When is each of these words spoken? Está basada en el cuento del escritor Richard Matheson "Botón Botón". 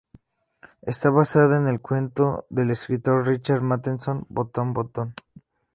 Está 0.81 1.11
basada 1.11 1.57
en 1.59 1.67
el 1.67 1.79
cuento 1.79 2.47
del 2.49 2.71
escritor 2.71 3.27
Richard 3.27 3.61
Matheson 3.61 4.25
"Botón 4.29 4.73
Botón". 4.73 5.13